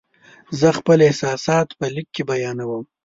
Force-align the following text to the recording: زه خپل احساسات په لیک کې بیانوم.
زه 0.59 0.67
خپل 0.79 0.97
احساسات 1.07 1.67
په 1.79 1.85
لیک 1.93 2.07
کې 2.15 2.23
بیانوم. 2.29 2.83